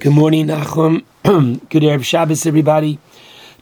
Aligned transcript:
Good 0.00 0.12
morning, 0.12 0.46
Nachum. 0.46 1.02
Good 1.24 1.82
Erev 1.82 2.04
Shabbos, 2.04 2.46
everybody. 2.46 3.00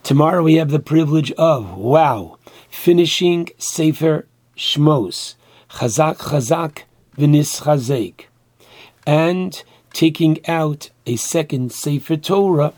Tomorrow 0.03 0.43
we 0.43 0.57
have 0.57 0.69
the 0.69 0.79
privilege 0.79 1.33
of, 1.33 1.79
wow, 1.79 2.37
finishing 2.69 3.49
Sefer 3.57 4.27
Shmos, 4.55 5.37
Chazak 5.71 6.19
Chazak 6.19 6.83
V'nis 7.17 7.63
Chazek, 7.63 8.27
and 9.07 9.63
taking 9.95 10.47
out 10.47 10.91
a 11.07 11.17
second 11.17 11.73
Sefer 11.73 12.19
Torah 12.19 12.75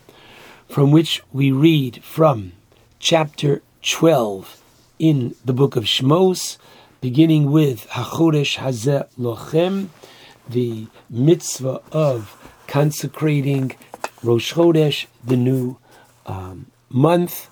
from 0.69 0.93
which 0.93 1.21
we 1.33 1.51
read 1.51 2.05
from 2.05 2.53
chapter 3.01 3.61
12 3.83 4.63
in 5.01 5.35
the 5.45 5.53
book 5.53 5.75
of 5.75 5.83
Shmos, 5.83 6.59
beginning 7.01 7.51
with 7.51 7.89
Hachodesh 7.89 8.59
Hazeh 8.59 9.09
Lochem, 9.19 9.89
the 10.49 10.87
mitzvah 11.11 11.81
of 11.91 12.38
consecrating 12.69 13.75
Rosh 14.23 14.53
Chodesh, 14.53 15.07
the 15.25 15.37
new 15.37 15.79
um, 16.27 16.67
month, 16.89 17.49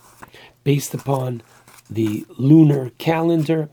based 0.63 0.95
upon 0.95 1.43
the 1.91 2.25
lunar 2.39 2.91
calendar. 2.99 3.69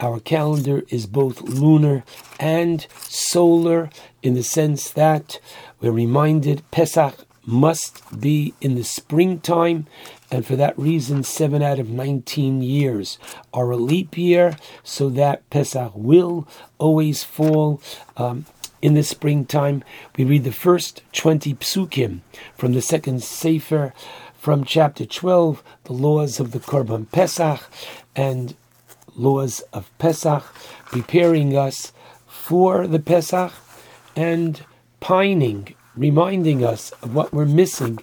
Our 0.00 0.20
calendar 0.20 0.82
is 0.88 1.06
both 1.06 1.42
lunar 1.42 2.04
and 2.40 2.86
solar 3.00 3.90
in 4.22 4.34
the 4.34 4.42
sense 4.42 4.90
that 4.90 5.38
we're 5.80 5.92
reminded 5.92 6.68
Pesach 6.70 7.26
must 7.46 8.20
be 8.20 8.54
in 8.60 8.74
the 8.74 8.84
springtime, 8.84 9.86
and 10.30 10.46
for 10.46 10.56
that 10.56 10.78
reason, 10.78 11.22
seven 11.22 11.62
out 11.62 11.78
of 11.78 11.90
19 11.90 12.62
years 12.62 13.18
are 13.52 13.70
a 13.70 13.76
leap 13.76 14.16
year, 14.16 14.56
so 14.82 15.08
that 15.10 15.48
Pesach 15.50 15.92
will 15.94 16.48
always 16.78 17.22
fall 17.22 17.82
um, 18.16 18.46
in 18.84 18.92
the 18.92 19.02
springtime. 19.02 19.82
We 20.14 20.24
read 20.24 20.44
the 20.44 20.52
first 20.52 21.00
20 21.14 21.54
psukim 21.54 22.20
from 22.54 22.74
the 22.74 22.82
second 22.82 23.22
Sefer 23.22 23.94
from 24.36 24.62
chapter 24.62 25.06
12, 25.06 25.62
the 25.84 25.94
laws 25.94 26.38
of 26.38 26.52
the 26.52 26.58
Korban 26.58 27.10
Pesach 27.10 27.62
and 28.14 28.54
laws 29.16 29.60
of 29.72 29.90
Pesach, 29.96 30.42
preparing 30.84 31.56
us 31.56 31.94
for 32.26 32.86
the 32.86 32.98
Pesach 32.98 33.54
and 34.14 34.62
pining, 35.00 35.74
reminding 35.96 36.62
us 36.62 36.90
of 37.02 37.14
what 37.14 37.32
we're 37.32 37.46
missing 37.46 38.00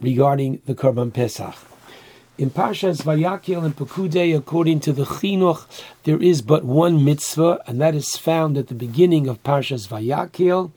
regarding 0.00 0.60
the 0.66 0.74
Korban 0.74 1.14
Pesach. 1.14 1.54
In 2.36 2.50
Parshas 2.50 3.02
Vayakil 3.02 3.64
and 3.64 3.76
Pekudei, 3.76 4.36
according 4.36 4.80
to 4.80 4.92
the 4.92 5.04
Chinuch, 5.04 5.66
there 6.02 6.20
is 6.20 6.42
but 6.42 6.64
one 6.64 7.04
mitzvah, 7.04 7.60
and 7.64 7.80
that 7.80 7.94
is 7.94 8.16
found 8.16 8.58
at 8.58 8.66
the 8.66 8.74
beginning 8.74 9.28
of 9.28 9.40
Parshas 9.44 9.86
Vayakil, 9.86 10.72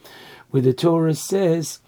where 0.52 0.62
the 0.62 0.72
Torah 0.72 1.16
says 1.16 1.80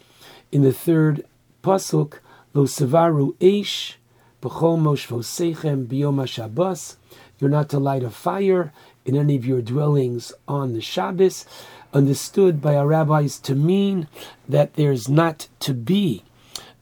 in 0.51 0.63
the 0.63 0.73
third 0.73 1.23
pasuk, 1.63 2.13
"Lo 2.55 2.63
sevaru 2.63 3.35
eish 3.35 3.93
b'chol 4.41 4.79
moshvosechem 4.79 5.85
biyom 5.85 6.27
Shabbos." 6.27 6.97
You're 7.39 7.51
not 7.51 7.69
to 7.69 7.77
light 7.77 8.01
a 8.01 8.09
fire 8.09 8.73
in 9.05 9.15
any 9.15 9.35
of 9.35 9.45
your 9.45 9.61
dwellings 9.61 10.33
on 10.47 10.73
the 10.73 10.81
Shabbos, 10.81 11.45
understood 11.93 12.59
by 12.59 12.75
our 12.75 12.87
rabbis 12.87 13.37
to 13.41 13.53
mean 13.53 14.07
that 14.47 14.73
there's 14.73 15.07
not 15.07 15.47
to 15.59 15.75
be 15.75 16.23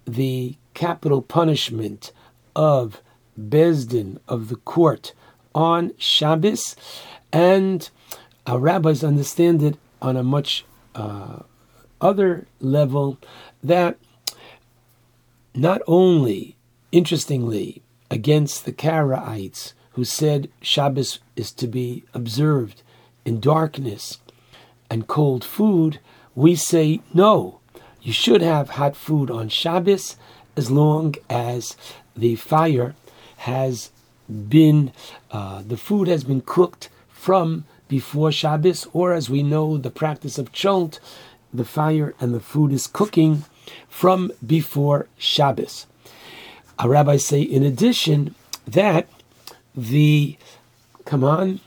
the 0.05 0.55
capital 0.73 1.21
punishment 1.21 2.13
of 2.57 3.01
Beis 3.39 3.87
Din, 3.87 4.19
of 4.27 4.49
the 4.49 4.55
court, 4.55 5.13
on 5.53 5.93
Shabbos, 5.97 6.75
and 7.31 7.89
our 8.47 8.59
rabbis 8.59 9.03
understand 9.03 9.61
it 9.61 9.77
on 10.01 10.17
a 10.17 10.23
much 10.23 10.65
uh, 10.95 11.39
other 12.01 12.47
level 12.59 13.17
that 13.63 13.97
not 15.53 15.81
only, 15.87 16.57
interestingly, 16.91 17.83
against 18.09 18.65
the 18.65 18.73
Karaites 18.73 19.73
who 19.91 20.03
said 20.03 20.49
Shabbos 20.61 21.19
is 21.35 21.51
to 21.53 21.67
be 21.67 22.03
observed 22.13 22.81
in 23.25 23.39
darkness 23.39 24.19
and 24.89 25.07
cold 25.07 25.43
food, 25.43 25.99
we 26.33 26.55
say 26.55 27.01
no. 27.13 27.59
You 28.01 28.13
should 28.13 28.41
have 28.41 28.71
hot 28.71 28.95
food 28.95 29.29
on 29.29 29.49
Shabbos 29.49 30.15
as 30.55 30.71
long 30.71 31.15
as 31.29 31.75
the 32.17 32.35
fire 32.35 32.95
has 33.37 33.91
been, 34.27 34.91
uh, 35.31 35.61
the 35.65 35.77
food 35.77 36.07
has 36.07 36.23
been 36.23 36.41
cooked 36.41 36.89
from 37.07 37.65
before 37.87 38.31
Shabbos, 38.31 38.87
or 38.91 39.13
as 39.13 39.29
we 39.29 39.43
know, 39.43 39.77
the 39.77 39.89
practice 39.89 40.37
of 40.37 40.51
cholent, 40.51 40.99
the 41.53 41.63
fire 41.63 42.13
and 42.19 42.33
the 42.33 42.39
food 42.39 42.73
is 42.73 42.87
cooking 42.87 43.45
from 43.87 44.31
before 44.45 45.07
Shabbos. 45.17 45.85
Our 46.79 46.89
rabbis 46.89 47.25
say, 47.25 47.41
in 47.41 47.63
addition, 47.63 48.35
that 48.67 49.07
the, 49.75 50.37
come 51.05 51.23
on, 51.23 51.59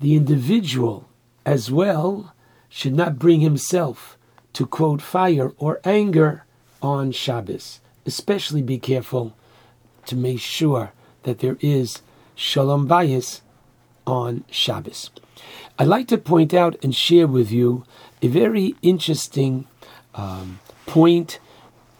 the 0.00 0.16
individual 0.16 1.08
as 1.44 1.70
well 1.70 2.32
should 2.68 2.94
not 2.94 3.18
bring 3.18 3.40
himself 3.40 4.16
to 4.54 4.66
quote 4.66 5.02
fire 5.02 5.52
or 5.58 5.80
anger 5.84 6.44
on 6.82 7.12
Shabbos. 7.12 7.80
Especially 8.06 8.62
be 8.62 8.78
careful 8.78 9.36
to 10.06 10.16
make 10.16 10.40
sure 10.40 10.92
that 11.22 11.38
there 11.40 11.56
is 11.60 12.02
shalom 12.34 12.88
bayis 12.88 13.40
on 14.06 14.44
Shabbos. 14.50 15.10
I'd 15.78 15.88
like 15.88 16.08
to 16.08 16.18
point 16.18 16.54
out 16.54 16.76
and 16.82 16.94
share 16.94 17.26
with 17.26 17.50
you 17.50 17.84
a 18.22 18.28
very 18.28 18.74
interesting 18.82 19.66
um, 20.14 20.60
point 20.86 21.38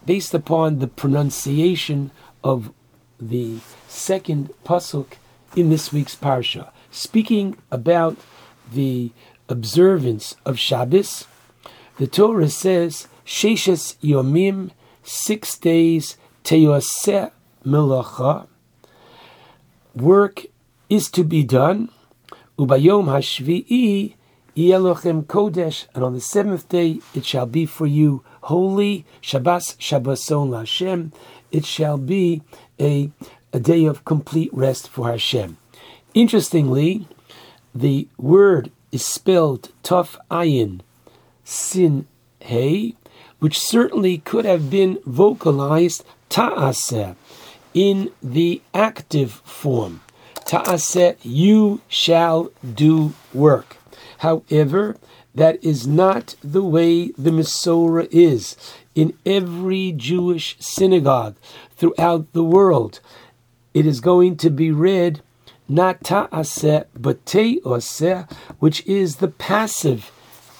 based 0.05 0.33
upon 0.33 0.79
the 0.79 0.87
pronunciation 0.87 2.11
of 2.43 2.71
the 3.19 3.59
second 3.87 4.53
pasuk 4.63 5.13
in 5.55 5.69
this 5.69 5.91
week's 5.91 6.15
parsha, 6.15 6.69
speaking 6.91 7.57
about 7.71 8.17
the 8.71 9.11
observance 9.49 10.35
of 10.45 10.59
Shabbos. 10.59 11.25
The 11.97 12.07
Torah 12.07 12.49
says, 12.49 13.07
"Sheshes 13.25 13.95
yomim, 14.01 14.71
six 15.03 15.57
days, 15.57 16.17
teyoseh 16.43 17.31
melacha, 17.65 18.47
work 19.95 20.45
is 20.89 21.09
to 21.11 21.23
be 21.23 21.43
done. 21.43 21.89
Ubayom 22.57 23.05
hashvi'i 23.05 24.15
yelochem 24.55 25.25
kodesh, 25.25 25.87
and 25.93 26.03
on 26.03 26.13
the 26.13 26.21
seventh 26.21 26.69
day 26.69 26.99
it 27.13 27.25
shall 27.25 27.45
be 27.45 27.65
for 27.65 27.85
you 27.85 28.23
holy. 28.43 29.05
Shabbos 29.21 29.75
Shabboson 29.79 30.57
Hashem. 30.57 31.11
It 31.51 31.65
shall 31.65 31.97
be 31.97 32.41
a, 32.79 33.11
a 33.53 33.59
day 33.59 33.85
of 33.85 34.05
complete 34.05 34.53
rest 34.53 34.89
for 34.89 35.09
Hashem. 35.09 35.57
Interestingly, 36.13 37.07
the 37.73 38.07
word 38.17 38.71
is 38.91 39.05
spelled 39.05 39.71
Tuf 39.83 40.17
Ayin 40.31 40.81
Sin 41.43 42.07
Hey, 42.39 42.95
which 43.39 43.59
certainly 43.59 44.19
could 44.19 44.45
have 44.45 44.69
been 44.69 44.99
vocalized 45.05 46.03
Ta'aseh 46.29 47.15
in 47.75 48.09
the 48.23 48.61
active 48.73 49.33
form. 49.43 50.01
Ta'aseh, 50.45 51.17
you 51.21 51.81
shall 51.87 52.49
do 52.63 53.13
work. 53.33 53.77
However, 54.19 54.97
that 55.35 55.61
is 55.63 55.85
not 55.85 56.35
the 56.41 56.63
way 56.63 57.09
the 57.09 57.31
Masorah 57.31 58.07
is. 58.09 58.55
In 58.95 59.13
every 59.25 59.91
Jewish 59.91 60.55
synagogue 60.59 61.35
throughout 61.75 62.31
the 62.31 62.43
world, 62.43 63.01
it 63.73 63.85
is 63.85 63.99
going 63.99 64.37
to 64.37 64.49
be 64.49 64.71
read 64.71 65.21
not 65.67 66.03
ta'aseh, 66.03 66.85
but 66.95 67.25
te'oseh, 67.25 68.31
which 68.59 68.85
is 68.85 69.17
the 69.17 69.27
passive 69.27 70.11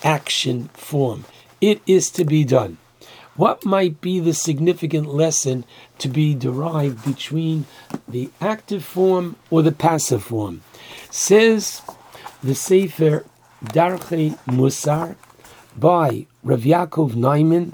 action 0.03 0.69
form. 0.73 1.25
It 1.61 1.81
is 1.85 2.09
to 2.11 2.25
be 2.25 2.43
done. 2.43 2.77
What 3.35 3.65
might 3.65 3.99
be 3.99 4.21
the 4.21 4.33
significant 4.33 5.13
lesson 5.13 5.65
to 5.97 6.07
be 6.07 6.33
derived 6.33 7.03
between 7.03 7.65
the 8.07 8.29
active 8.39 8.85
form 8.85 9.35
or 9.49 9.61
the 9.61 9.73
passive 9.73 10.23
form? 10.23 10.61
Says 11.11 11.81
the 12.41 12.55
Sefer 12.55 13.25
Darchei 13.61 14.37
Musar 14.47 15.17
by 15.75 16.27
Rav 16.45 16.61
Yaakov 16.61 17.11
Naiman 17.11 17.73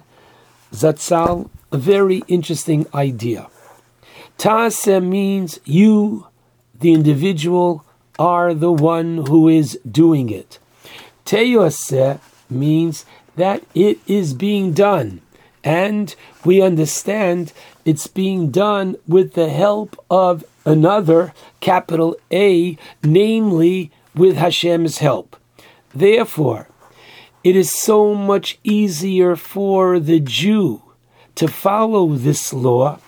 Zatzal, 0.73 1.51
a 1.71 1.77
very 1.77 2.23
interesting 2.27 2.87
idea. 2.95 3.47
Tase 4.39 5.03
means 5.03 5.59
you, 5.63 6.25
the 6.79 6.91
individual, 6.91 7.85
are 8.17 8.55
the 8.55 8.71
one 8.71 9.27
who 9.27 9.47
is 9.47 9.79
doing 9.89 10.31
it. 10.31 10.57
Teyose 11.23 12.19
means 12.49 13.05
that 13.35 13.61
it 13.75 13.99
is 14.07 14.33
being 14.33 14.73
done 14.73 15.21
and 15.63 16.15
we 16.43 16.61
understand 16.61 17.53
it's 17.85 18.07
being 18.07 18.51
done 18.51 18.95
with 19.07 19.33
the 19.33 19.49
help 19.49 19.95
of 20.09 20.43
another, 20.65 21.33
capital 21.59 22.15
A, 22.31 22.77
namely 23.03 23.91
with 24.15 24.35
Hashem's 24.37 24.99
help. 24.99 25.35
Therefore, 25.93 26.67
it 27.43 27.55
is 27.55 27.71
so 27.71 28.13
much 28.13 28.59
easier 28.63 29.35
for 29.35 29.99
the 29.99 30.19
Jew 30.19 30.81
to 31.35 31.47
follow 31.47 32.13
this 32.13 32.53
law 32.53 32.99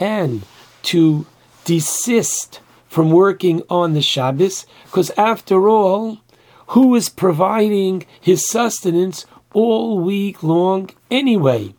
and 0.00 0.42
to 0.82 1.26
desist 1.64 2.60
from 2.88 3.10
working 3.10 3.62
on 3.68 3.92
the 3.92 4.00
Shabbos, 4.00 4.64
because 4.84 5.10
after 5.18 5.68
all, 5.68 6.18
who 6.68 6.94
is 6.94 7.08
providing 7.08 8.06
his 8.20 8.48
sustenance 8.48 9.26
all 9.52 9.98
week 9.98 10.42
long 10.42 10.90
anyway? 11.10 11.74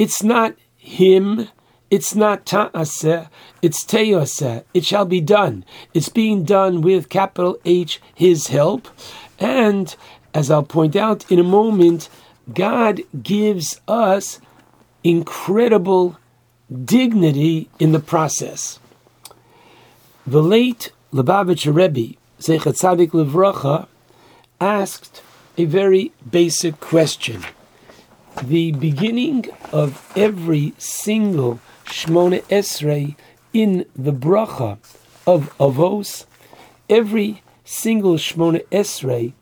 It's 0.00 0.22
not 0.22 0.54
him, 0.78 1.48
it's 1.90 2.14
not 2.14 2.46
ta'aseh, 2.46 3.28
it's 3.60 3.84
teoseh. 3.84 4.64
It 4.72 4.86
shall 4.86 5.04
be 5.04 5.20
done. 5.20 5.62
It's 5.92 6.08
being 6.08 6.42
done 6.42 6.80
with 6.80 7.10
capital 7.10 7.58
H, 7.66 8.00
his 8.14 8.46
help. 8.46 8.88
And 9.38 9.94
as 10.32 10.50
I'll 10.50 10.62
point 10.62 10.96
out 10.96 11.30
in 11.30 11.38
a 11.38 11.44
moment, 11.44 12.08
God 12.54 13.02
gives 13.22 13.78
us 13.86 14.40
incredible 15.04 16.16
dignity 16.72 17.68
in 17.78 17.92
the 17.92 18.00
process. 18.00 18.80
The 20.26 20.42
late 20.42 20.92
Lubavitcher 21.12 21.74
Rebbe, 21.74 22.16
Zecher 22.40 22.72
Tzadik 22.72 23.10
Levracha, 23.10 23.86
asked 24.62 25.22
a 25.58 25.66
very 25.66 26.12
basic 26.30 26.80
question. 26.80 27.44
The 28.44 28.72
beginning 28.72 29.46
of 29.72 30.10
every 30.16 30.72
single 30.78 31.60
Shmona 31.84 32.42
Esrei 32.44 33.16
in 33.52 33.84
the 33.94 34.12
bracha 34.12 34.78
of 35.26 35.56
Avos, 35.58 36.24
every 36.88 37.42
single 37.64 38.14
Shmona 38.14 38.64
Esrei 38.68 39.34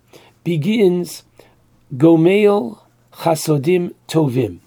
begins 0.42 1.22
Gomel 1.96 2.80
Chasodim 3.12 3.94
Tovim. 4.08 4.60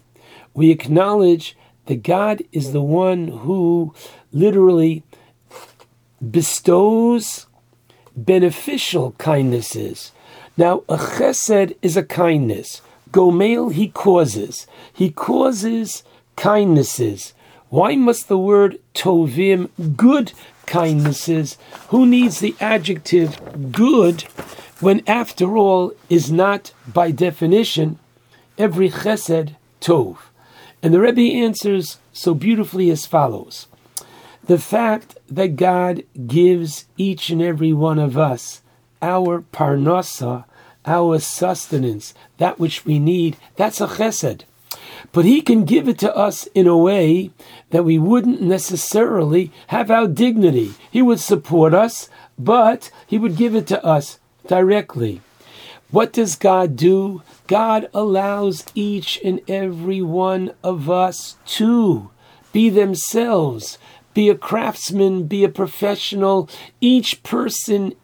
We 0.54 0.70
acknowledge 0.70 1.56
that 1.86 2.02
God 2.02 2.42
is 2.52 2.72
the 2.72 2.82
one 2.82 3.28
who 3.28 3.92
literally 4.32 5.02
bestows 6.30 7.46
beneficial 8.16 9.12
kindnesses. 9.18 10.12
Now, 10.56 10.84
a 10.88 10.96
chesed 10.96 11.76
is 11.82 11.96
a 11.96 12.02
kindness. 12.02 12.82
Gomel, 13.12 13.72
he 13.72 13.88
causes. 13.88 14.66
He 14.92 15.10
causes 15.10 16.02
kindnesses. 16.36 17.34
Why 17.68 17.94
must 17.94 18.28
the 18.28 18.38
word 18.38 18.80
tovim, 18.94 19.68
good 19.96 20.32
kindnesses, 20.66 21.58
who 21.88 22.06
needs 22.06 22.40
the 22.40 22.56
adjective 22.60 23.72
good 23.72 24.22
when, 24.80 25.02
after 25.06 25.56
all, 25.56 25.92
is 26.08 26.32
not 26.32 26.72
by 26.92 27.10
definition 27.10 27.98
every 28.58 28.90
chesed 28.90 29.56
tov? 29.80 30.16
And 30.82 30.92
the 30.92 31.00
Rebbe 31.00 31.36
answers 31.36 31.98
so 32.12 32.34
beautifully 32.34 32.90
as 32.90 33.06
follows 33.06 33.68
The 34.44 34.58
fact 34.58 35.18
that 35.28 35.56
God 35.56 36.02
gives 36.26 36.86
each 36.96 37.30
and 37.30 37.40
every 37.40 37.72
one 37.72 37.98
of 37.98 38.18
us 38.18 38.62
our 39.00 39.42
parnasa, 39.52 40.44
our 40.86 41.18
sustenance, 41.18 42.14
that 42.38 42.58
which 42.58 42.84
we 42.84 42.98
need, 42.98 43.36
that's 43.56 43.80
a 43.80 43.86
chesed. 43.86 44.42
But 45.12 45.24
He 45.24 45.40
can 45.40 45.64
give 45.64 45.88
it 45.88 45.98
to 45.98 46.16
us 46.16 46.46
in 46.54 46.66
a 46.66 46.76
way 46.76 47.30
that 47.70 47.84
we 47.84 47.98
wouldn't 47.98 48.40
necessarily 48.40 49.52
have 49.68 49.90
our 49.90 50.08
dignity. 50.08 50.74
He 50.90 51.02
would 51.02 51.20
support 51.20 51.74
us, 51.74 52.08
but 52.38 52.90
He 53.06 53.18
would 53.18 53.36
give 53.36 53.54
it 53.54 53.66
to 53.68 53.84
us 53.84 54.18
directly. 54.46 55.20
What 55.90 56.12
does 56.12 56.36
God 56.36 56.76
do? 56.76 57.22
God 57.46 57.88
allows 57.92 58.64
each 58.74 59.20
and 59.22 59.40
every 59.46 60.00
one 60.00 60.52
of 60.64 60.88
us 60.88 61.36
to 61.58 62.10
be 62.52 62.70
themselves, 62.70 63.76
be 64.14 64.30
a 64.30 64.34
craftsman, 64.34 65.24
be 65.24 65.44
a 65.44 65.50
professional. 65.50 66.48
Each 66.80 67.22
person 67.22 67.94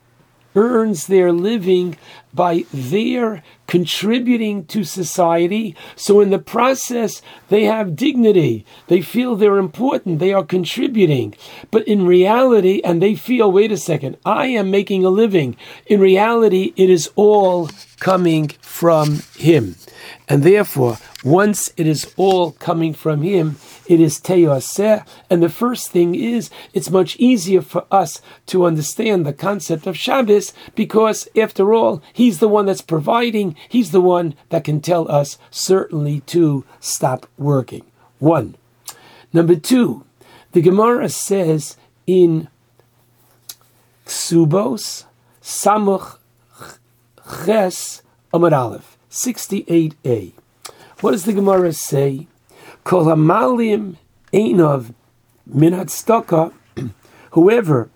earns 0.55 1.07
their 1.07 1.33
living 1.33 1.97
by 2.33 2.65
their 2.73 3.43
contributing 3.67 4.65
to 4.67 4.83
society. 4.83 5.77
So, 5.95 6.21
in 6.21 6.31
the 6.31 6.39
process, 6.39 7.23
they 7.49 7.65
have 7.65 7.97
dignity. 7.97 8.65
They 8.89 9.01
feel 9.01 9.37
they're 9.37 9.59
important. 9.59 10.19
They 10.19 10.33
are 10.33 10.45
contributing. 10.45 11.35
But 11.71 11.87
in 11.87 12.07
reality, 12.07 12.81
and 12.83 13.01
they 13.01 13.15
feel, 13.15 13.53
wait 13.53 13.71
a 13.71 13.77
second, 13.77 14.17
I 14.25 14.47
am 14.47 14.71
making 14.71 15.05
a 15.05 15.11
living. 15.11 15.57
In 15.87 16.01
reality, 16.01 16.73
it 16.77 16.91
is 16.91 17.11
all 17.15 17.71
coming 18.01 18.49
from 18.61 19.21
Him. 19.37 19.77
And 20.29 20.43
therefore, 20.43 20.99
once 21.25 21.73
it 21.77 21.87
is 21.87 22.13
all 22.17 22.53
coming 22.53 22.95
from 22.95 23.23
Him, 23.23 23.57
it 23.87 24.01
is 24.01 24.21
teyaseh. 24.21 25.05
And 25.31 25.43
the 25.43 25.49
first 25.49 25.91
thing 25.91 26.15
is, 26.15 26.51
it's 26.75 26.91
much 26.91 27.17
easier 27.17 27.63
for 27.63 27.87
us 27.91 28.21
to 28.47 28.67
understand 28.67 29.25
the 29.25 29.33
concept 29.33 29.87
of 29.87 29.97
Shabbos 29.97 30.53
because, 30.75 31.29
after 31.37 31.73
all, 31.73 32.03
He's 32.19 32.41
the 32.41 32.49
one 32.49 32.67
that's 32.67 32.81
providing, 32.81 33.55
He's 33.69 33.93
the 33.93 34.01
one 34.01 34.35
that 34.49 34.65
can 34.65 34.81
tell 34.81 35.09
us 35.09 35.39
certainly 35.53 36.19
to 36.35 36.65
stop 36.81 37.29
working. 37.39 37.85
One. 38.19 38.57
Number 39.33 39.55
two, 39.55 40.05
the 40.51 40.61
Gemara 40.61 41.11
says 41.11 41.77
in 42.09 42.49
Ksubos, 44.05 45.05
Samuch 45.41 46.19
Ches 47.47 48.03
Amud 48.35 48.51
Aleph, 48.51 48.99
68a. 49.13 50.33
What 51.01 51.13
does 51.13 51.25
the 51.25 51.33
Gemara 51.33 51.73
say? 51.73 52.27
Kol 52.83 53.05
hamalim 53.05 53.95
einov 54.33 54.93
staka. 55.49 56.53
Whoever 57.31 57.91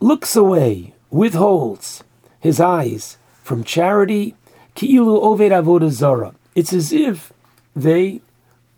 looks 0.00 0.34
away, 0.34 0.92
withholds 1.12 2.02
his 2.40 2.60
eyes 2.60 3.18
from 3.42 3.64
charity, 3.64 4.34
oved 4.76 5.50
avodah 5.50 5.90
zara. 5.90 6.34
It's 6.54 6.72
as 6.72 6.92
if 6.92 7.32
they 7.74 8.20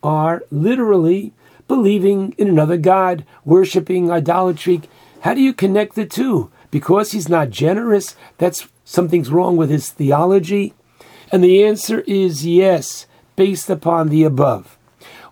are 0.03 0.43
literally 0.51 1.33
believing 1.67 2.35
in 2.39 2.49
another 2.49 2.77
god, 2.77 3.25
worshiping 3.45 4.11
idolatry. 4.11 4.83
How 5.21 5.35
do 5.35 5.41
you 5.41 5.53
connect 5.53 5.95
the 5.95 6.07
two? 6.07 6.51
Because 6.71 7.13
he's 7.13 7.29
not 7.29 7.51
generous, 7.51 8.17
that's 8.39 8.69
something's 8.85 9.31
wrong 9.31 9.57
with 9.57 9.71
his 9.71 9.91
theology. 9.91 10.75
And 11.31 11.45
the 11.45 11.65
answer 11.65 12.01
is 12.01 12.47
yes, 12.47 13.07
based 13.37 13.69
upon 13.71 14.09
the 14.09 14.25
above. 14.25 14.79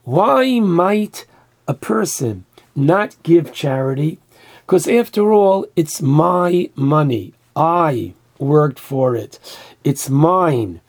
Why 0.04 0.60
might 0.60 1.26
a 1.66 1.74
person 1.74 2.44
not 2.74 3.20
give 3.22 3.52
charity? 3.52 4.18
Because 4.64 4.86
after 4.88 5.32
all, 5.32 5.66
it's 5.74 6.02
my 6.02 6.70
money. 6.74 7.34
I 7.56 8.14
worked 8.38 8.78
for 8.78 9.16
it. 9.16 9.38
It's 9.82 10.10
mine. 10.10 10.80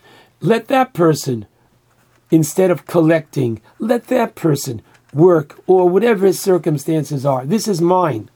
Let 0.41 0.67
that 0.67 0.93
person, 0.93 1.47
instead 2.29 2.69
of 2.69 2.85
collecting, 2.85 3.61
let 3.79 4.07
that 4.07 4.35
person 4.35 4.81
work 5.13 5.59
or 5.65 5.89
whatever 5.89 6.27
his 6.27 6.39
circumstances 6.39 7.25
are. 7.25 7.45
This 7.45 7.67
is 7.67 7.81
mine. 7.81 8.29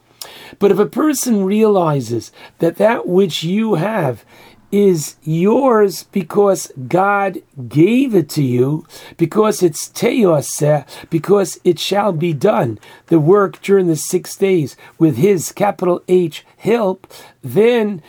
But 0.59 0.71
if 0.71 0.79
a 0.79 0.85
person 0.85 1.43
realizes 1.45 2.31
that 2.59 2.77
that 2.77 3.07
which 3.07 3.43
you 3.43 3.75
have 3.75 4.23
is 4.71 5.15
yours 5.23 6.03
because 6.03 6.71
God 6.87 7.41
gave 7.67 8.15
it 8.15 8.29
to 8.29 8.43
you, 8.43 8.85
because 9.17 9.61
it's 9.61 9.89
teoseh, 9.89 10.85
because 11.09 11.59
it 11.63 11.77
shall 11.77 12.13
be 12.13 12.33
done, 12.33 12.79
the 13.07 13.19
work 13.19 13.61
during 13.61 13.87
the 13.87 13.95
six 13.95 14.35
days 14.37 14.77
with 14.97 15.17
His 15.17 15.51
capital 15.51 16.01
H 16.07 16.45
help, 16.57 17.11
then 17.43 18.01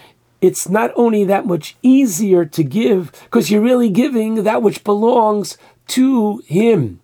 it's 0.42 0.68
not 0.68 0.90
only 0.96 1.24
that 1.24 1.46
much 1.46 1.76
easier 1.82 2.44
to 2.44 2.62
give, 2.62 3.12
because 3.24 3.50
you're 3.50 3.62
really 3.62 3.88
giving 3.88 4.42
that 4.42 4.60
which 4.60 4.84
belongs 4.84 5.56
to 5.86 6.42
Him. 6.46 7.00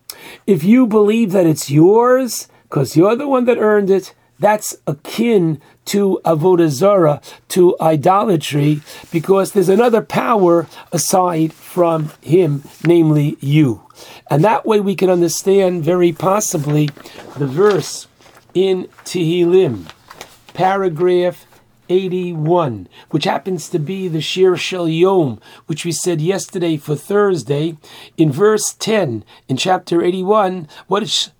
If 0.47 0.65
you 0.65 0.87
believe 0.87 1.33
that 1.33 1.47
it's 1.47 1.71
yours, 1.71 2.49
because 2.65 2.97
you're 2.97 3.17
the 3.17 3.29
one 3.29 3.47
that 3.47 3.57
earned 3.57 3.89
it, 3.89 4.13
that's 4.39 4.77
akin 4.87 5.61
to 5.87 6.21
avodah 6.25 6.69
zarah, 6.69 7.21
to 7.49 7.77
idolatry, 7.81 8.83
because 9.11 9.53
there's 9.53 9.69
another 9.69 10.03
power 10.03 10.67
aside 10.93 11.53
from 11.53 12.13
him, 12.21 12.63
namely 12.85 13.37
you. 13.41 13.83
And 14.31 14.45
that 14.45 14.67
way 14.67 14.81
we 14.81 14.95
can 14.95 15.11
understand 15.11 15.83
very 15.83 16.13
possibly 16.13 16.91
the 17.37 17.47
verse 17.47 18.07
in 18.55 18.89
Tehillim, 19.05 19.87
paragraph 20.55 21.47
81, 21.89 22.89
which 23.11 23.25
happens 23.25 23.69
to 23.69 23.79
be 23.79 24.09
the 24.09 24.21
Shir 24.21 24.57
Shel 24.57 24.89
Yom, 24.89 25.41
which 25.67 25.85
we 25.85 25.93
said 25.93 26.21
yesterday 26.21 26.77
for 26.77 26.95
Thursday. 26.97 27.77
In 28.17 28.31
verse 28.31 28.75
10, 28.75 29.25
in 29.49 29.57
chapter 29.57 30.03
81, 30.03 30.69
what 30.87 31.01
does 31.01 31.31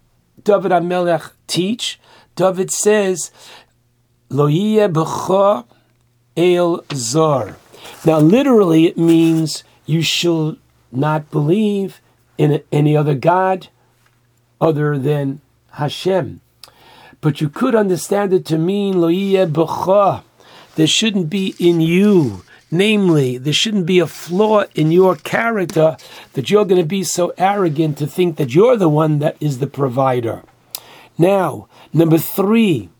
David 0.43 0.73
HaMelech 0.73 1.33
teach? 1.47 2.01
David 2.37 2.71
says, 2.71 3.31
Loyeh 4.31 4.93
b'cha 4.93 5.65
el 6.37 6.85
zar. 6.95 7.57
Now, 8.05 8.19
literally, 8.19 8.87
it 8.87 8.99
means 8.99 9.65
you 9.87 10.03
shall 10.03 10.57
not 10.93 11.31
believe 11.31 12.01
in 12.37 12.63
any 12.71 12.97
other 12.97 13.15
God 13.15 13.69
other 14.61 14.99
than 14.99 15.41
Hashem. 15.73 16.41
But 17.21 17.41
you 17.41 17.49
could 17.49 17.75
understand 17.75 18.33
it 18.33 18.47
to 18.47 18.59
mean 18.59 19.01
lo 19.01 19.09
b'cha. 19.09 20.23
There 20.79 20.87
shouldn't 20.87 21.29
be 21.29 21.57
in 21.59 21.81
you, 21.81 22.45
namely, 22.71 23.37
there 23.37 23.53
shouldn't 23.53 23.85
be 23.85 23.99
a 23.99 24.07
flaw 24.07 24.63
in 24.77 24.93
your 24.93 25.17
character 25.17 25.97
that 26.35 26.51
you're 26.51 26.65
going 26.65 26.81
to 26.81 26.87
be 26.87 27.03
so 27.03 27.35
arrogant 27.37 27.99
to 27.99 28.07
think 28.07 28.37
that 28.37 28.55
you're 28.55 28.77
the 28.77 28.89
one 28.89 29.19
that 29.19 29.37
is 29.41 29.59
the 29.59 29.67
provider. 29.67 30.45
Now, 31.19 31.67
number 31.93 32.17
three, 32.17 32.91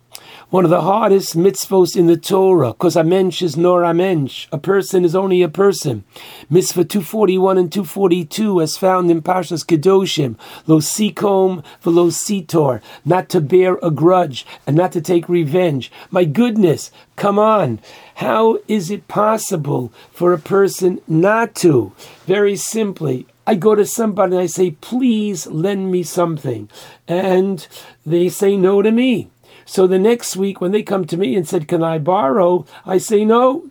one 0.51 0.65
of 0.65 0.71
the 0.71 0.81
hardest 0.81 1.37
mitzvos 1.37 1.95
in 1.95 2.07
the 2.07 2.17
Torah, 2.17 2.73
because 2.73 2.97
a 2.97 3.05
mensch 3.05 3.43
is 3.43 3.55
nor 3.55 3.83
a 3.83 3.93
mensch. 3.93 4.49
A 4.51 4.57
person 4.57 5.05
is 5.05 5.15
only 5.15 5.43
a 5.43 5.49
person. 5.49 6.05
Mitzvah 6.49 6.85
241 6.85 7.59
and 7.59 7.71
242, 7.71 8.63
as 8.63 8.79
found 8.79 9.11
in 9.11 9.21
Parshas 9.21 9.67
Kedoshim, 9.67 10.37
lo 10.67 10.79
sikom 10.79 11.63
velo 11.83 12.09
sitor, 12.09 12.81
not 13.05 13.29
to 13.29 13.43
bear 13.43 13.79
a 13.83 13.91
grudge 13.91 14.47
and 14.67 14.75
not 14.75 14.93
to 14.93 15.03
take 15.03 15.29
revenge. 15.29 15.93
My 16.11 16.25
goodness, 16.25 16.91
come 17.17 17.39
on. 17.39 17.79
How 18.15 18.59
is 18.69 18.91
it 18.91 19.07
possible 19.07 19.93
for 20.13 20.33
a 20.33 20.39
person 20.39 21.03
not 21.07 21.55
to? 21.57 21.93
Very 22.25 22.57
simply, 22.57 23.27
I 23.47 23.55
go 23.55 23.75
to 23.75 23.85
somebody 23.85 24.33
and 24.33 24.43
I 24.43 24.47
say, 24.47 24.71
please 24.73 25.47
lend 25.47 25.91
me 25.91 26.03
something. 26.03 26.71
And 27.07 27.67
they 28.07 28.31
say 28.31 28.57
no 28.57 28.81
to 28.81 28.91
me. 28.91 29.29
So 29.69 29.87
the 29.87 29.99
next 29.99 30.35
week, 30.35 30.63
when 30.63 30.73
they 30.73 30.83
come 30.83 31.07
to 31.07 31.19
me 31.19 31.37
and 31.37 31.47
said, 31.47 31.69
Can 31.69 31.83
I 31.83 31.99
borrow? 31.99 32.65
I 32.87 32.97
say, 32.97 33.23
No, 33.23 33.69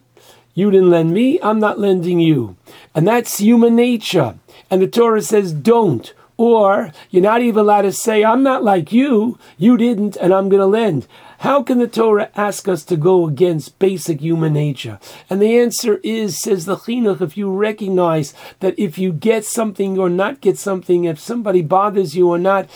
you 0.53 0.69
didn't 0.69 0.91
lend 0.91 1.11
me, 1.11 1.39
I'm 1.41 1.59
not 1.59 1.79
lending 1.79 2.19
you. 2.19 2.55
And 2.93 3.07
that's 3.07 3.39
human 3.39 3.75
nature. 3.75 4.35
And 4.69 4.79
the 4.79 4.87
Torah 4.87 5.23
says, 5.23 5.51
Don't. 5.51 6.13
Or 6.37 6.91
you're 7.09 7.23
not 7.23 7.41
even 7.41 7.61
allowed 7.61 7.81
to 7.81 7.91
say, 7.91 8.23
I'm 8.23 8.43
not 8.43 8.63
like 8.63 8.93
you, 8.93 9.39
you 9.57 9.75
didn't, 9.75 10.17
and 10.17 10.35
I'm 10.35 10.49
going 10.49 10.59
to 10.59 10.67
lend. 10.67 11.07
How 11.39 11.61
can 11.63 11.79
the 11.79 11.87
Torah 11.87 12.29
ask 12.35 12.67
us 12.67 12.83
to 12.85 12.97
go 12.97 13.27
against 13.27 13.79
basic 13.79 14.21
human 14.21 14.53
nature? 14.53 14.99
And 15.29 15.41
the 15.41 15.57
answer 15.57 15.99
is, 16.03 16.39
says 16.39 16.65
the 16.65 16.75
Chinuch, 16.75 17.21
if 17.21 17.37
you 17.37 17.51
recognize 17.51 18.33
that 18.59 18.77
if 18.77 18.97
you 18.97 19.13
get 19.13 19.45
something 19.45 19.99
or 19.99 20.09
not 20.09 20.41
get 20.41 20.57
something, 20.57 21.05
if 21.05 21.19
somebody 21.19 21.61
bothers 21.61 22.15
you 22.15 22.29
or 22.29 22.39
not, 22.39 22.67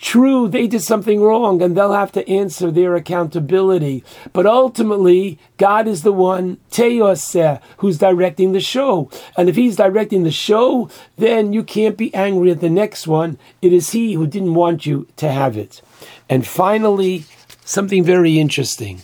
True, 0.00 0.46
they 0.46 0.68
did 0.68 0.82
something 0.82 1.20
wrong 1.20 1.60
and 1.60 1.76
they'll 1.76 1.92
have 1.92 2.12
to 2.12 2.28
answer 2.28 2.70
their 2.70 2.94
accountability. 2.94 4.04
But 4.32 4.46
ultimately, 4.46 5.40
God 5.56 5.88
is 5.88 6.02
the 6.02 6.12
one, 6.12 6.58
Teoseh, 6.70 7.60
who's 7.78 7.98
directing 7.98 8.52
the 8.52 8.60
show. 8.60 9.10
And 9.36 9.48
if 9.48 9.56
he's 9.56 9.74
directing 9.74 10.22
the 10.22 10.30
show, 10.30 10.88
then 11.16 11.52
you 11.52 11.64
can't 11.64 11.96
be 11.96 12.14
angry 12.14 12.52
at 12.52 12.60
the 12.60 12.70
next 12.70 13.08
one. 13.08 13.38
It 13.60 13.72
is 13.72 13.90
he 13.90 14.12
who 14.12 14.28
didn't 14.28 14.54
want 14.54 14.86
you 14.86 15.08
to 15.16 15.32
have 15.32 15.56
it. 15.56 15.82
And 16.28 16.46
finally, 16.46 17.24
something 17.68 18.02
very 18.02 18.38
interesting. 18.38 19.02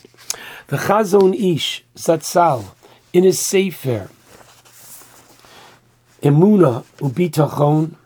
The 0.69 0.79
Chazon 0.79 1.35
Ish 1.35 1.85
Zatzal, 1.97 2.65
in 3.13 3.25
his 3.25 3.39
Sefer, 3.39 4.09
Emuna 6.23 6.85
Ubitachon, 6.99 7.97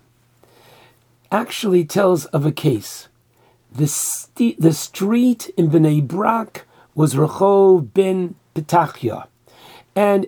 actually 1.31 1.85
tells 1.85 2.25
of 2.27 2.45
a 2.45 2.51
case. 2.51 3.07
The, 3.71 3.87
st- 3.87 4.61
the 4.61 4.73
street 4.73 5.51
in 5.57 5.71
Bnei 5.71 6.07
Brak 6.07 6.67
was 6.95 7.15
Rehov 7.15 7.95
ben 7.95 8.35
Petachia. 8.57 9.29
And 9.95 10.27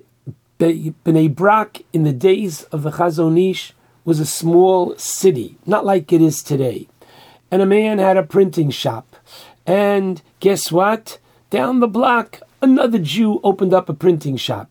Bnei 0.61 1.35
Brak, 1.35 1.83
in 1.93 2.05
the 2.05 2.13
days 2.13 2.63
of 2.65 2.85
the 2.85 2.93
Chazon 2.93 3.51
Ish, 3.51 3.73
was 4.05 4.21
a 4.21 4.27
small 4.27 4.97
city, 4.97 5.57
not 5.67 5.85
like 5.85 6.13
it 6.13 6.23
is 6.23 6.43
today. 6.43 6.87
And 7.51 7.61
a 7.61 7.67
man 7.67 7.99
had 7.99 8.17
a 8.17 8.23
printing 8.23 8.71
shop. 8.71 9.10
And 9.67 10.23
guess 10.41 10.73
what? 10.73 11.19
Down 11.51 11.81
the 11.81 11.89
block, 11.89 12.41
another 12.63 12.99
Jew 12.99 13.41
opened 13.43 13.75
up 13.75 13.89
a 13.89 13.95
printing 13.95 14.37
shop. 14.37 14.69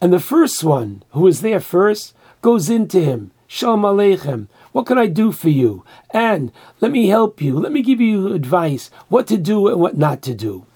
And 0.00 0.12
the 0.12 0.20
first 0.20 0.62
one, 0.64 1.02
who 1.10 1.20
was 1.20 1.40
there 1.40 1.60
first, 1.60 2.14
goes 2.42 2.68
into 2.68 3.00
him. 3.00 3.30
Shalom 3.46 3.82
Aleichem. 3.82 4.48
What 4.72 4.86
can 4.86 4.98
I 4.98 5.06
do 5.06 5.32
for 5.32 5.48
you? 5.48 5.84
And 6.10 6.52
let 6.80 6.90
me 6.90 7.08
help 7.08 7.40
you. 7.40 7.58
Let 7.58 7.72
me 7.72 7.80
give 7.80 8.00
you 8.00 8.34
advice 8.34 8.90
what 9.08 9.26
to 9.28 9.36
do 9.36 9.68
and 9.68 9.80
what 9.80 9.96
not 9.96 10.20
to 10.22 10.34
do. 10.34 10.66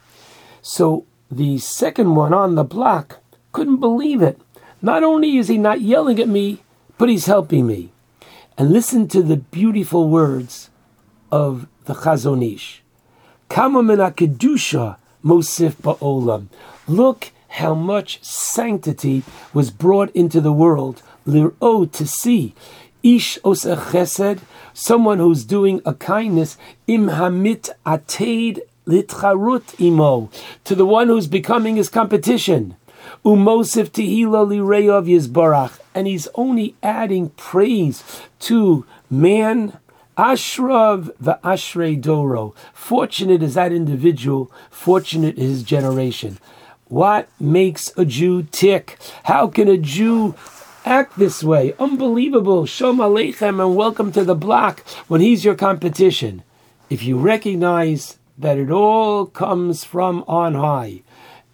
So 0.63 1.05
the 1.31 1.59
second 1.59 2.15
one 2.15 2.33
on 2.33 2.55
the 2.55 2.65
block 2.65 3.19
couldn't 3.53 3.81
believe 3.81 4.23
it. 4.23 4.41
Not 4.81 5.03
only 5.03 5.37
is 5.37 5.49
he 5.49 5.59
not 5.59 5.81
yelling 5.81 6.19
at 6.19 6.29
me, 6.29 6.63
but 6.97 7.09
he's 7.09 7.27
helping 7.27 7.67
me. 7.67 7.93
And 8.57 8.73
listen 8.73 9.09
to 9.09 9.23
the 9.23 9.37
beautiful 9.37 10.09
words 10.09 10.71
of 11.31 11.67
the 11.85 11.95
Chazon 11.95 12.43
Kama 13.51 13.83
kedusha 14.13 14.97
mosif 15.25 15.73
ba'olam. 15.83 16.47
Look 16.87 17.33
how 17.49 17.75
much 17.75 18.23
sanctity 18.23 19.25
was 19.53 19.73
brought 19.73 20.15
into 20.15 20.41
the 20.41 20.53
world. 20.53 21.03
Lir'o 21.27 21.91
to 21.91 22.07
see. 22.07 22.55
Ish 23.03 23.41
osa 23.43 23.75
chesed, 23.75 24.39
someone 24.73 25.19
who's 25.19 25.43
doing 25.43 25.83
a 25.85 25.95
kindness, 25.95 26.57
im 26.87 27.09
hamit 27.09 27.71
ateid 27.85 28.61
litcharut 28.87 29.81
imo, 29.81 30.31
to 30.63 30.77
the 30.77 30.87
one 30.87 31.09
who's 31.09 31.27
becoming 31.27 31.75
his 31.75 31.89
competition. 31.89 32.77
Umosif 33.25 33.91
tehila 33.91 34.47
lireyav 34.47 35.09
yizbarach, 35.09 35.81
and 35.93 36.07
he's 36.07 36.29
only 36.37 36.77
adding 36.85 37.31
praise 37.31 38.05
to 38.39 38.87
man. 39.11 39.77
Ashrav 40.21 41.17
ashrei 41.23 41.99
doro. 41.99 42.55
Fortunate 42.75 43.43
is 43.43 43.55
that 43.55 43.73
individual. 43.73 44.53
Fortunate 44.69 45.39
is 45.39 45.49
his 45.49 45.63
generation. 45.63 46.37
What 46.89 47.31
makes 47.41 47.91
a 47.97 48.05
Jew 48.05 48.43
tick? 48.43 48.99
How 49.25 49.47
can 49.47 49.67
a 49.67 49.79
Jew 49.79 50.35
act 50.85 51.19
this 51.19 51.43
way. 51.43 51.73
Unbelievable. 51.79 52.67
Shalom 52.67 52.99
Aleichem 52.99 53.65
and 53.65 53.75
welcome 53.75 54.13
to 54.13 54.23
the 54.23 54.35
block 54.35 54.81
when 55.09 55.23
he's 55.23 55.43
your 55.43 55.55
competition. 55.55 56.43
If 56.91 57.03
you 57.03 57.19
recognize 57.19 58.19
that 58.37 58.59
it 58.59 58.71
all 58.71 59.25
comes 59.25 59.85
from 59.85 60.23
on 60.29 60.55
high, 60.55 61.01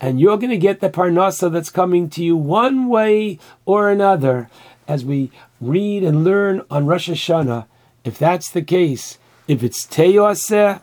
and 0.01 0.19
you're 0.19 0.39
going 0.39 0.51
to 0.51 0.59
get 0.59 0.81
the 0.81 0.91
parnasa 0.91 1.53
that's 1.53 1.71
coming 1.71 2.11
to 2.11 2.25
you 2.25 2.37
one 2.37 2.89
way 2.89 3.39
or 3.65 3.91
another, 3.91 4.51
as 4.89 5.05
we 5.05 5.31
read 5.61 6.03
and 6.03 6.25
learn 6.25 6.63
on 6.69 6.87
Rosh 6.87 7.09
Hashanah, 7.09 7.67
if 8.07 8.19
that's 8.19 8.51
the 8.51 8.63
case, 8.63 9.19
if 9.49 9.63
it's 9.63 9.85
teyoseh, 9.85 10.81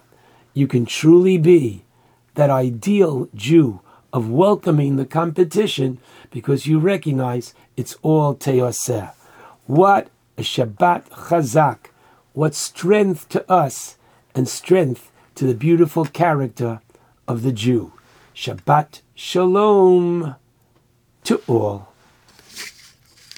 you 0.53 0.67
can 0.67 0.85
truly 0.85 1.37
be 1.37 1.83
that 2.35 2.49
ideal 2.49 3.29
Jew 3.33 3.79
of 4.11 4.29
welcoming 4.29 4.97
the 4.97 5.05
competition 5.05 5.99
because 6.31 6.67
you 6.67 6.79
recognize 6.79 7.53
it's 7.77 7.95
all 8.01 8.35
Teoseh. 8.35 9.13
What 9.65 10.09
a 10.37 10.41
Shabbat 10.41 11.09
Chazak, 11.09 11.77
what 12.33 12.53
strength 12.53 13.29
to 13.29 13.49
us 13.49 13.97
and 14.35 14.47
strength 14.47 15.11
to 15.35 15.47
the 15.47 15.55
beautiful 15.55 16.05
character 16.05 16.81
of 17.27 17.43
the 17.43 17.51
Jew. 17.51 17.93
Shabbat 18.35 19.01
Shalom 19.15 20.35
to 21.23 21.41
all. 21.47 21.92